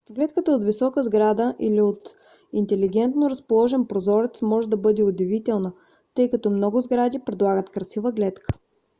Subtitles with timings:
[0.09, 2.15] гледката от висока сграда или от
[2.53, 5.73] интелигентно разположен прозорец може да бъде удивителна
[6.13, 8.53] тъй като много сгради предлагат красива гледка